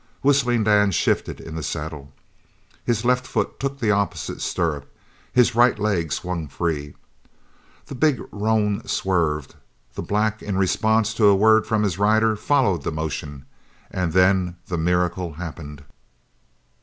Whistling 0.23 0.63
Dan 0.63 0.89
shifted 0.89 1.39
in 1.39 1.53
the 1.53 1.61
saddle. 1.61 2.11
His 2.83 3.05
left 3.05 3.27
foot 3.27 3.59
took 3.59 3.77
the 3.77 3.91
opposite 3.91 4.41
stirrup. 4.41 4.91
His 5.31 5.53
right 5.53 5.77
leg 5.77 6.11
swung 6.11 6.47
free. 6.47 6.95
The 7.85 7.93
big 7.93 8.19
roan 8.31 8.87
swerved 8.87 9.53
the 9.93 10.01
black 10.01 10.41
in 10.41 10.57
response 10.57 11.13
to 11.13 11.27
a 11.27 11.35
word 11.35 11.67
from 11.67 11.83
his 11.83 11.99
rider 11.99 12.35
followed 12.35 12.81
the 12.81 12.91
motion 12.91 13.45
and 13.91 14.11
then 14.11 14.55
the 14.65 14.77
miracle 14.79 15.33
happened. 15.33 15.83